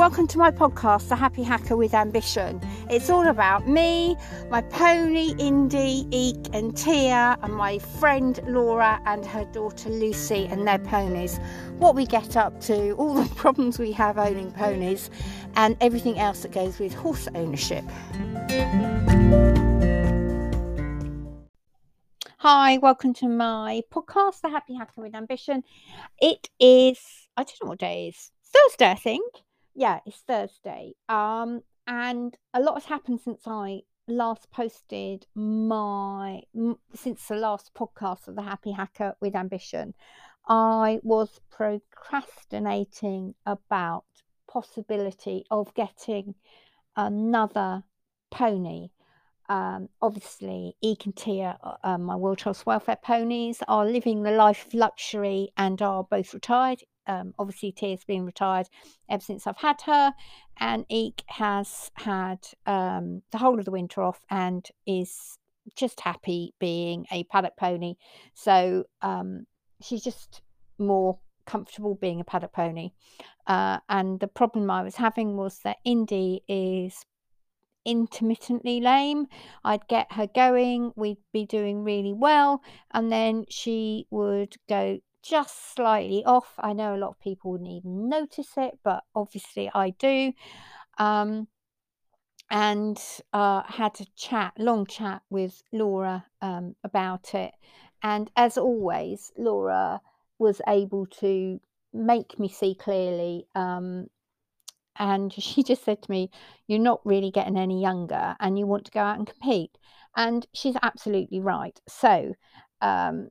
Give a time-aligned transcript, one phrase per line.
[0.00, 2.58] Welcome to my podcast, The Happy Hacker with Ambition.
[2.88, 4.16] It's all about me,
[4.48, 10.66] my pony Indy, Eek, and Tia, and my friend Laura and her daughter Lucy and
[10.66, 11.38] their ponies.
[11.76, 15.10] What we get up to, all the problems we have owning ponies,
[15.56, 17.84] and everything else that goes with horse ownership.
[22.38, 25.62] Hi, welcome to my podcast, The Happy Hacker with Ambition.
[26.22, 26.98] It is,
[27.36, 29.42] I don't know what day it is, Thursday, I think
[29.80, 30.92] yeah, it's Thursday.
[31.08, 36.42] Um, and a lot has happened since I last posted my
[36.94, 39.94] since the last podcast of the Happy Hacker with Ambition.
[40.46, 44.04] I was procrastinating about
[44.46, 46.34] possibility of getting
[46.94, 47.84] another
[48.30, 48.90] pony.
[49.48, 54.66] Um, obviously, Eek and Tia, uh, my World Trust Welfare ponies, are living the life
[54.66, 58.68] of luxury and are both retired um, obviously Tia's been retired
[59.08, 60.14] ever since I've had her,
[60.58, 65.38] and Eek has had um, the whole of the winter off and is
[65.76, 67.94] just happy being a paddock pony.
[68.34, 69.46] So um,
[69.82, 70.42] she's just
[70.78, 72.90] more comfortable being a paddock pony.
[73.46, 77.04] Uh, and the problem I was having was that Indy is
[77.84, 79.26] intermittently lame.
[79.64, 85.74] I'd get her going, we'd be doing really well, and then she would go just
[85.74, 86.54] slightly off.
[86.58, 90.32] I know a lot of people wouldn't even notice it, but obviously I do.
[90.98, 91.48] Um,
[92.50, 93.00] and
[93.32, 97.52] uh, had a chat, long chat with Laura um, about it.
[98.02, 100.00] And as always, Laura
[100.38, 101.60] was able to
[101.92, 103.46] make me see clearly.
[103.54, 104.08] Um,
[104.98, 106.30] and she just said to me,
[106.66, 109.76] You're not really getting any younger and you want to go out and compete.
[110.16, 111.78] And she's absolutely right.
[111.88, 112.34] So,
[112.80, 113.28] um,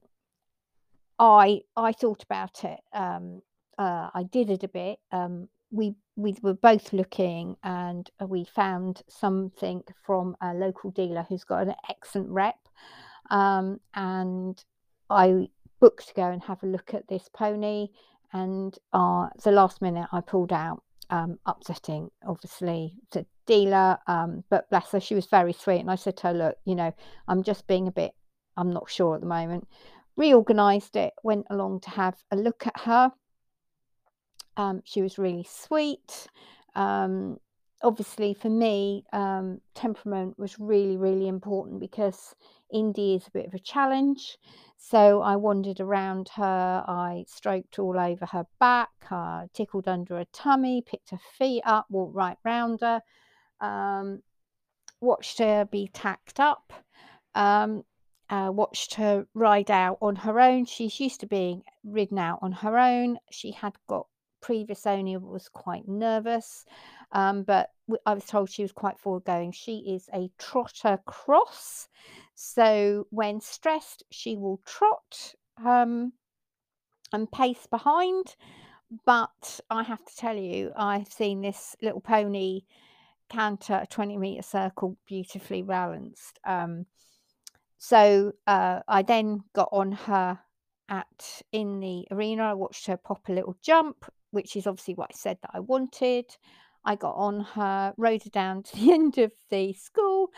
[1.19, 2.79] I I thought about it.
[2.93, 3.41] Um,
[3.77, 4.99] uh, I did it a bit.
[5.11, 11.43] Um, we we were both looking, and we found something from a local dealer who's
[11.43, 12.57] got an excellent rep.
[13.29, 14.63] Um, and
[15.09, 15.49] I
[15.79, 17.89] booked to go and have a look at this pony.
[18.33, 20.83] And uh, the last minute, I pulled out.
[21.11, 23.97] Um, upsetting, obviously, the dealer.
[24.05, 25.79] Um, but bless her, she was very sweet.
[25.79, 26.93] And I said to her, "Look, you know,
[27.27, 28.11] I'm just being a bit.
[28.55, 29.67] I'm not sure at the moment."
[30.19, 33.11] Reorganized it, went along to have a look at her.
[34.57, 36.27] Um, she was really sweet.
[36.75, 37.37] Um,
[37.81, 42.35] obviously, for me, um, temperament was really, really important because
[42.71, 44.37] Indy is a bit of a challenge.
[44.77, 50.27] So I wandered around her, I stroked all over her back, I tickled under her
[50.33, 53.01] tummy, picked her feet up, walked right round her,
[53.61, 54.21] um,
[54.99, 56.73] watched her be tacked up.
[58.29, 60.65] Uh, watched her ride out on her own.
[60.65, 63.17] She's used to being ridden out on her own.
[63.31, 64.05] She had got
[64.41, 66.65] previous owner was quite nervous,
[67.11, 67.71] um, but
[68.05, 69.51] I was told she was quite forward going.
[69.51, 71.87] She is a trotter cross,
[72.35, 76.13] so when stressed, she will trot um,
[77.11, 78.35] and pace behind.
[79.05, 82.61] But I have to tell you, I've seen this little pony
[83.29, 86.39] canter a 20 meter circle beautifully balanced.
[86.45, 86.87] Um,
[87.79, 90.39] so uh, I then got on her
[90.89, 92.43] at in the arena.
[92.43, 95.61] I watched her pop a little jump, which is obviously what I said that I
[95.61, 96.25] wanted.
[96.83, 100.29] I got on her, rode her down to the end of the school,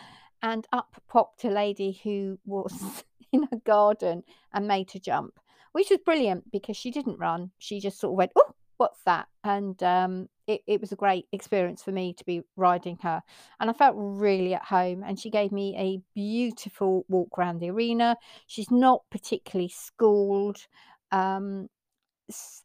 [0.44, 4.23] and up popped a lady who was in a garden
[4.53, 5.40] and made her jump,
[5.72, 7.50] which was brilliant because she didn't run.
[7.58, 9.28] She just sort of went, oh, what's that?
[9.44, 13.22] And um, it, it was a great experience for me to be riding her.
[13.59, 15.03] And I felt really at home.
[15.06, 18.17] And she gave me a beautiful walk around the arena.
[18.47, 20.67] She's not particularly schooled,
[21.11, 21.69] um,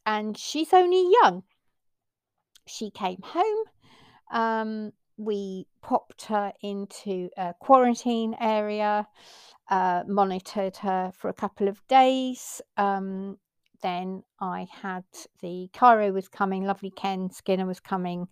[0.05, 1.43] and she's only young.
[2.67, 3.63] She came home.
[4.31, 9.07] Um, we popped her into a quarantine area,
[9.69, 12.61] uh, monitored her for a couple of days.
[12.77, 13.37] Um,
[13.81, 15.03] then I had
[15.41, 18.27] the chiro was coming, lovely Ken Skinner was coming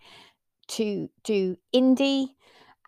[0.67, 2.35] to do Indy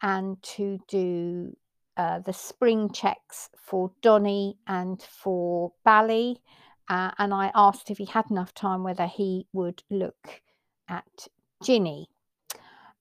[0.02, 1.56] and to do
[1.98, 6.42] uh, the spring checks for Donny and for Bally.
[6.90, 10.42] Uh, and I asked if he had enough time whether he would look
[10.88, 11.28] at
[11.64, 12.10] Ginny.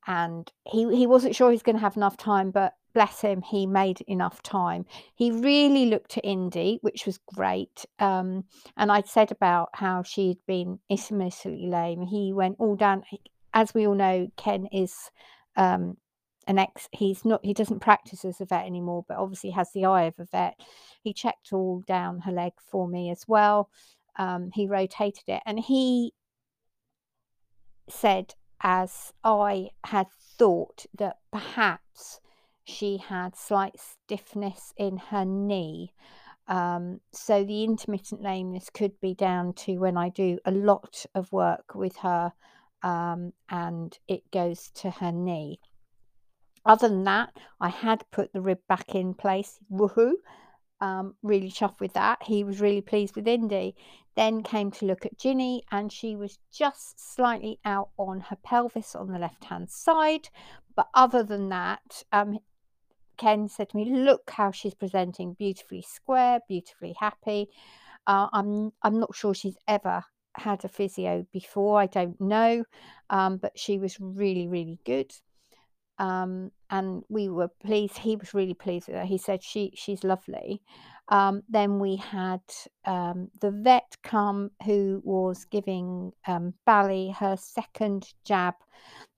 [0.07, 3.67] And he, he wasn't sure he's going to have enough time, but bless him, he
[3.67, 4.87] made enough time.
[5.15, 7.85] He really looked at Indy, which was great.
[7.99, 8.45] Um,
[8.75, 12.07] and I said about how she'd been infamously lame.
[12.07, 13.03] He went all down.
[13.53, 15.11] As we all know, Ken is
[15.57, 15.99] um,
[16.47, 16.89] an ex.
[16.91, 17.45] He's not.
[17.45, 20.59] He doesn't practice as a vet anymore, but obviously has the eye of a vet.
[21.03, 23.69] He checked all down her leg for me as well.
[24.19, 26.15] Um, he rotated it, and he
[27.91, 30.07] said as I had
[30.39, 32.21] thought that perhaps
[32.67, 35.93] she had slight stiffness in her knee.
[36.49, 41.33] Um, so the intermittent lameness could be down to when I do a lot of
[41.33, 42.33] work with her
[42.83, 45.61] um, and it goes to her knee.
[46.65, 47.31] Other than that,
[47.61, 49.59] I had put the rib back in place.
[49.71, 50.15] Woohoo!
[50.81, 52.23] Um, really chuffed with that.
[52.25, 53.77] He was really pleased with Indy.
[54.17, 58.95] Then came to look at Ginny, and she was just slightly out on her pelvis
[58.95, 60.29] on the left hand side.
[60.75, 62.39] But other than that, um,
[63.17, 67.49] Ken said to me, "Look how she's presenting, beautifully square, beautifully happy."
[68.07, 70.05] Uh, I'm I'm not sure she's ever
[70.37, 71.81] had a physio before.
[71.81, 72.65] I don't know,
[73.11, 75.13] um, but she was really really good.
[75.99, 77.99] Um, and we were pleased.
[77.99, 79.05] He was really pleased with her.
[79.05, 80.63] He said she she's lovely.
[81.09, 82.43] Um, then we had
[82.85, 88.55] um, the vet come who was giving um, Bally her second jab.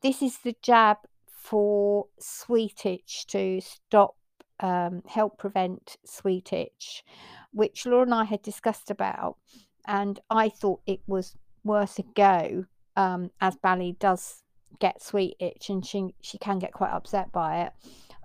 [0.03, 0.99] This is the jab
[1.39, 4.17] for sweet itch to stop,
[4.61, 7.05] um, help prevent sweet itch,
[7.53, 9.37] which Laura and I had discussed about.
[9.87, 14.43] And I thought it was worth a go um, as Bally does
[14.81, 17.73] get sweet itch and she, she can get quite upset by it.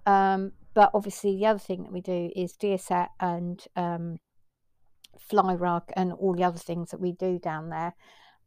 [0.06, 4.18] Um, but obviously, the other thing that we do is Deosect and um,
[5.19, 7.94] fly rug and all the other things that we do down there.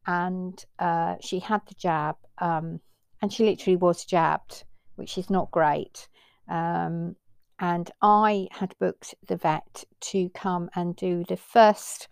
[0.07, 2.81] And uh, she had the jab, um,
[3.23, 4.65] and she literally was jabbed,
[4.97, 6.09] which is not great.
[6.49, 7.17] Um,
[7.59, 12.09] and I had booked the vet to come and do the first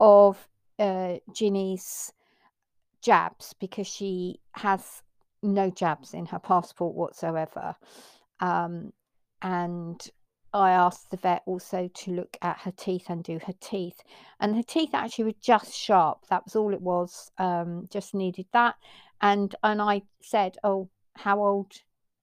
[0.00, 0.48] of
[0.78, 2.12] uh, Ginny's
[3.02, 5.02] jabs because she has
[5.42, 7.76] no jabs in her passport whatsoever.
[8.40, 8.92] Um,
[9.42, 10.00] and
[10.52, 14.00] I asked the vet also to look at her teeth and do her teeth.
[14.40, 16.26] And her teeth actually were just sharp.
[16.30, 17.30] That was all it was.
[17.38, 18.76] Um, just needed that.
[19.20, 21.72] And and I said, "Oh, how old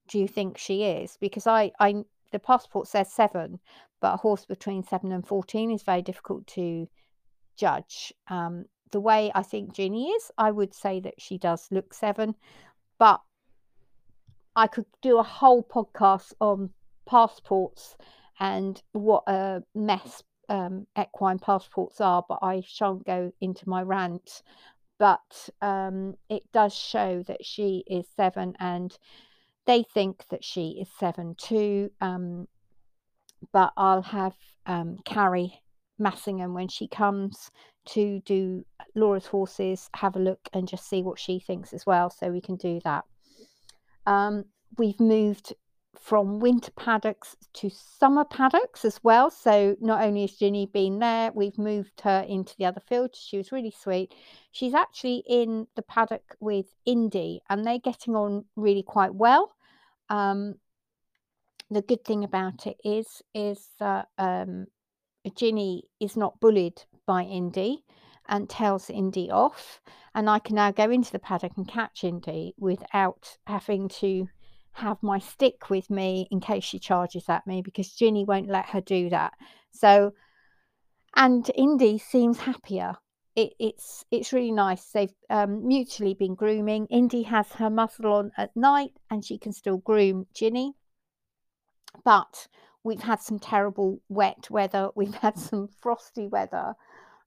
[0.08, 3.60] do you think she is?" Because I I the passport says seven,
[4.02, 6.88] but a horse between seven and fourteen is very difficult to
[7.56, 8.14] judge.
[8.28, 12.36] Um, the way I think Ginny is, I would say that she does look seven,
[13.00, 13.22] but
[14.56, 16.70] I could do a whole podcast on
[17.06, 17.98] passports
[18.40, 24.44] and what a mess um, equine passports are, but I shan't go into my rant.
[25.04, 28.98] But um, it does show that she is seven, and
[29.66, 31.92] they think that she is seven too.
[32.00, 32.48] Um,
[33.52, 34.34] but I'll have
[34.66, 35.60] um, Carrie
[36.00, 37.52] Massingham when she comes
[37.88, 38.64] to do
[38.96, 42.10] Laura's horses, have a look and just see what she thinks as well.
[42.10, 43.04] So we can do that.
[44.06, 44.46] Um,
[44.78, 45.54] we've moved
[46.00, 49.30] from winter paddocks to summer paddocks as well.
[49.30, 53.16] So not only has Ginny been there, we've moved her into the other field.
[53.16, 54.14] She was really sweet.
[54.52, 59.56] She's actually in the paddock with Indy, and they're getting on really quite well.
[60.10, 60.56] Um,
[61.70, 64.68] the good thing about it is is that um,
[65.36, 67.84] Ginny is not bullied by Indy
[68.28, 69.82] and tells Indy off,
[70.16, 74.28] and I can now go into the paddock and catch Indy without having to
[74.74, 78.70] have my stick with me in case she charges at me because Ginny won't let
[78.70, 79.34] her do that.
[79.72, 80.14] So,
[81.16, 82.96] and Indy seems happier.
[83.36, 84.86] It, it's it's really nice.
[84.86, 86.88] They've um, mutually been grooming.
[86.88, 90.74] Indy has her muzzle on at night, and she can still groom Ginny.
[92.04, 92.48] But
[92.84, 94.90] we've had some terrible wet weather.
[94.96, 96.74] We've had some frosty weather.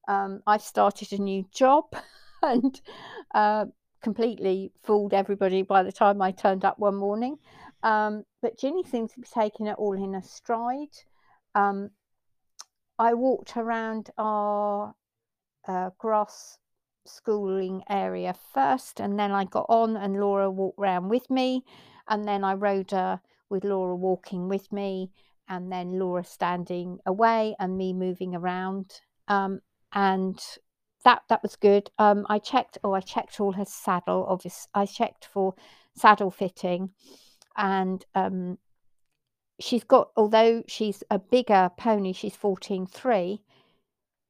[0.09, 1.85] Um, I've started a new job,
[2.43, 2.81] and
[3.35, 3.67] uh,
[4.07, 7.39] completely fooled everybody by the time I turned up one morning.
[7.83, 10.95] Um, but Ginny seems to be taking it all in a stride.
[11.57, 11.91] Um,
[13.01, 14.95] I walked around our
[15.67, 16.57] uh, grass
[17.05, 21.65] schooling area first, and then I got on, and Laura walked around with me,
[22.07, 23.21] and then I rode her
[23.51, 25.11] with Laura walking with me,
[25.49, 29.01] and then Laura standing away, and me moving around.
[29.27, 30.39] Um, and
[31.07, 31.89] that that was good.
[31.99, 32.79] Um, I checked.
[32.83, 34.27] Oh, I checked all her saddle.
[34.29, 35.55] Obviously, I checked for
[35.95, 36.91] saddle fitting,
[37.57, 38.59] and um,
[39.61, 40.11] she's got.
[40.17, 43.43] Although she's a bigger pony, she's fourteen three.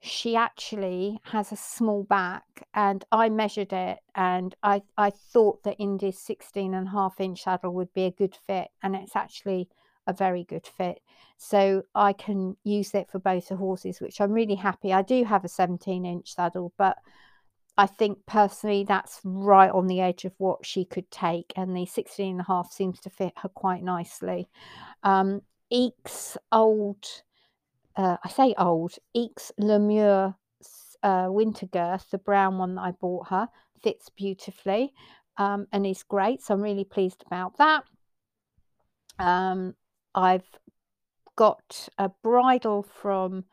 [0.02, 5.80] She actually has a small back, and I measured it, and I I thought that
[5.80, 9.71] Indy's 16 and a half inch saddle would be a good fit, and it's actually
[10.07, 11.01] a very good fit.
[11.39, 14.93] So I can use it for both the horses, which I'm really happy.
[14.93, 16.97] I do have a 17 inch saddle, but
[17.79, 21.85] I think personally that's right on the edge of what she could take, and the
[21.87, 24.49] 16 and a half seems to fit her quite nicely.
[25.03, 27.05] Um, Eeks old,
[27.97, 30.35] uh, I say old, Eeks LeMieux
[31.03, 33.49] uh, winter girth, the brown one that I bought her,
[33.83, 34.95] fits beautifully.
[35.39, 36.43] um, and is great.
[36.43, 37.85] So I'm really pleased about that.
[39.19, 39.75] Um,
[40.17, 40.49] I've
[41.37, 43.45] got a bridle from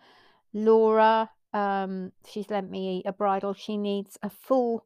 [0.54, 1.30] Laura.
[1.54, 3.54] Um, she's lent me a bridle.
[3.54, 4.86] She needs a full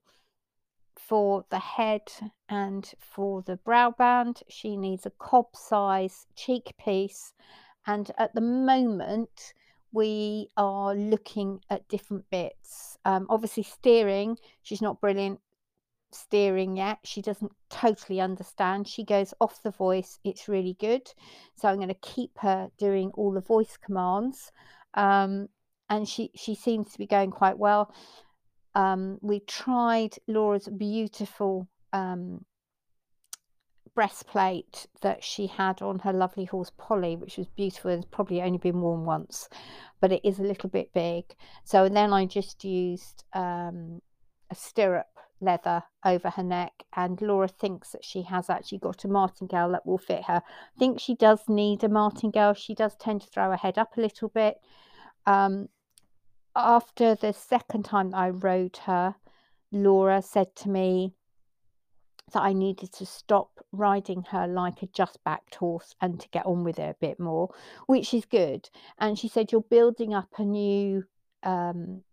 [0.98, 2.02] for the head
[2.50, 4.42] and for the brow band.
[4.50, 7.34] She needs a cob size cheek piece.
[7.86, 9.54] And at the moment,
[9.94, 12.98] we are looking at different bits.
[13.06, 15.40] Um, obviously, steering, she's not brilliant
[16.18, 17.00] steering yet.
[17.04, 18.88] She doesn't totally understand.
[18.88, 20.20] She goes off the voice.
[20.24, 21.12] It's really good.
[21.56, 24.52] So I'm going to keep her doing all the voice commands.
[24.94, 25.48] Um,
[25.90, 27.94] and she, she seems to be going quite well.
[28.76, 32.46] Um, we tried Laura's beautiful um,
[33.96, 37.90] breastplate that she had on her lovely horse Polly, which was beautiful.
[37.90, 39.50] It's probably only been worn once,
[40.00, 41.24] but it is a little bit big.
[41.64, 44.02] So and then I just used um,
[44.52, 49.08] a stirrup leather over her neck, and Laura thinks that she has actually got a
[49.08, 50.42] martingale that will fit her.
[50.46, 52.54] I think she does need a martingale.
[52.54, 54.58] She does tend to throw her head up a little bit.
[55.26, 55.70] Um,
[56.56, 59.16] after the second time I rode her,
[59.72, 61.14] Laura said to me
[62.34, 66.46] that I needed to stop riding her like a just backed horse and to get
[66.46, 67.54] on with it a bit more,
[67.86, 68.70] which is good.
[68.98, 71.06] And she said, You're building up a new
[71.44, 72.04] um,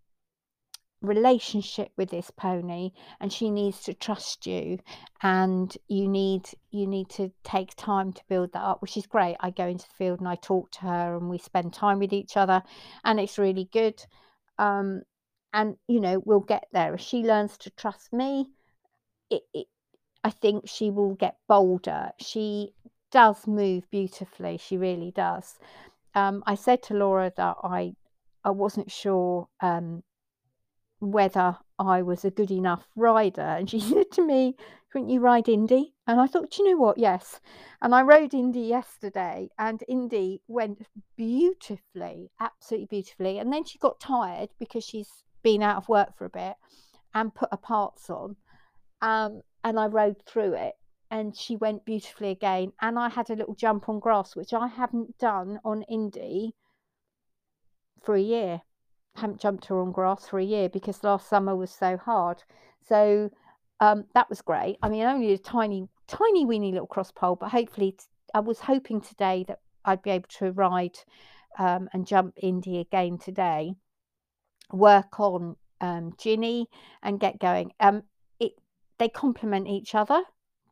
[1.05, 4.79] relationship with this pony and she needs to trust you
[5.23, 9.37] and you need you need to take time to build that up which is great
[9.41, 12.13] i go into the field and i talk to her and we spend time with
[12.13, 12.63] each other
[13.05, 14.03] and it's really good
[14.59, 15.03] um,
[15.55, 16.95] and you know we'll get there.
[16.95, 18.51] If she learns to trust me,
[19.31, 19.67] it, it,
[20.23, 22.11] I think she will get bolder.
[22.19, 22.75] She
[23.11, 24.59] does move beautifully.
[24.59, 25.59] She really does.
[26.15, 27.95] Um, I said to Laura that I
[28.45, 30.03] I wasn't sure um,
[31.13, 34.57] whether I was a good enough rider, and she said to me,
[34.91, 36.99] "Couldn't you ride Indy?" And I thought, you know what?
[36.99, 37.41] Yes.
[37.81, 43.39] And I rode Indy yesterday, and Indy went beautifully, absolutely beautifully.
[43.39, 46.57] And then she got tired because she's been out of work for a bit
[47.15, 48.37] and put her parts on.
[49.01, 50.75] Um, and I rode through it,
[51.11, 52.73] and she went beautifully again.
[52.81, 56.55] And I had a little jump on grass, which I haven't done on Indy
[58.03, 58.63] for a year.
[59.17, 62.43] Haven't jumped her on grass for a year because last summer was so hard.
[62.87, 63.31] So
[63.81, 64.77] um, that was great.
[64.83, 68.05] I mean, only a tiny, tiny, weeny little cross pole, but hopefully, t-
[68.35, 70.99] I was hoping today that I'd be able to ride
[71.59, 73.75] um, and jump Indy again today,
[74.73, 76.69] work on um, Ginny
[77.03, 77.73] and get going.
[77.81, 78.03] Um,
[78.41, 78.53] it
[78.99, 80.23] they complement each other.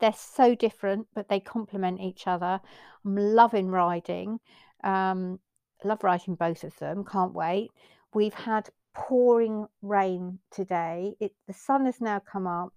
[0.00, 2.60] They're so different, but they complement each other.
[3.04, 4.40] I'm loving riding.
[4.82, 5.38] Um,
[5.84, 7.04] love riding both of them.
[7.04, 7.70] Can't wait.
[8.14, 11.14] We've had pouring rain today.
[11.20, 12.72] It the sun has now come up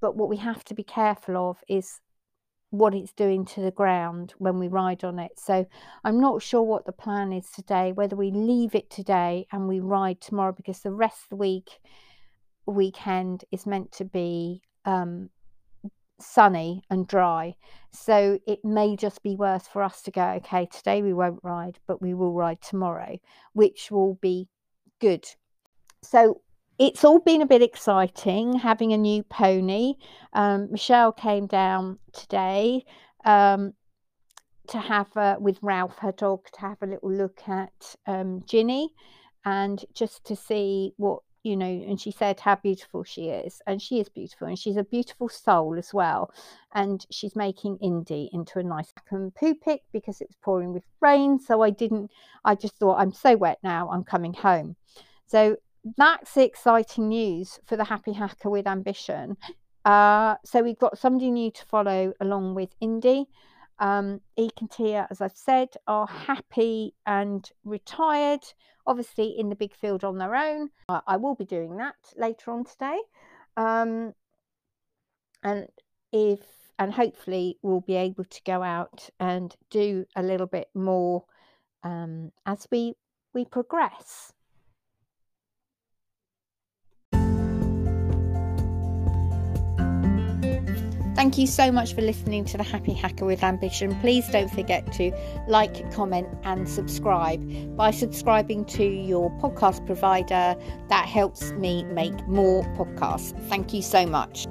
[0.00, 2.00] but what we have to be careful of is
[2.70, 5.32] what it's doing to the ground when we ride on it.
[5.38, 5.66] So
[6.04, 9.80] I'm not sure what the plan is today, whether we leave it today and we
[9.80, 11.78] ride tomorrow because the rest of the week
[12.66, 15.30] weekend is meant to be um,
[16.20, 17.54] sunny and dry.
[17.92, 21.78] So it may just be worth for us to go, okay, today we won't ride,
[21.86, 23.16] but we will ride tomorrow,
[23.54, 24.48] which will be
[25.00, 25.26] good.
[26.02, 26.42] So
[26.78, 29.94] it's all been a bit exciting having a new pony.
[30.32, 32.84] Um, Michelle came down today
[33.24, 33.74] um,
[34.68, 38.90] to have uh, with Ralph, her dog, to have a little look at um, Ginny
[39.44, 41.66] and just to see what you know.
[41.66, 45.28] And she said how beautiful she is, and she is beautiful, and she's a beautiful
[45.28, 46.32] soul as well.
[46.72, 51.38] And she's making Indy into a nice poo pick because it was pouring with rain.
[51.38, 52.10] So I didn't.
[52.44, 53.90] I just thought I'm so wet now.
[53.90, 54.76] I'm coming home.
[55.26, 55.56] So
[55.96, 59.36] that's the exciting news for the happy hacker with ambition.
[59.84, 63.26] Uh, so we've got somebody new to follow along with Indy.
[63.80, 68.42] Um, Eek and Tia, as I've said, are happy and retired,
[68.86, 70.70] obviously in the big field on their own.
[70.88, 72.98] I, I will be doing that later on today.
[73.56, 74.14] Um,
[75.42, 75.68] and
[76.12, 76.40] if
[76.78, 81.24] and hopefully we'll be able to go out and do a little bit more
[81.82, 82.94] um, as we
[83.34, 84.32] we progress.
[91.18, 93.98] Thank you so much for listening to the Happy Hacker with Ambition.
[93.98, 95.10] Please don't forget to
[95.48, 97.76] like, comment, and subscribe.
[97.76, 100.54] By subscribing to your podcast provider,
[100.88, 103.36] that helps me make more podcasts.
[103.48, 104.46] Thank you so much.